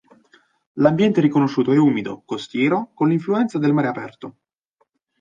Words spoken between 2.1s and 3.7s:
costiero con l'influenza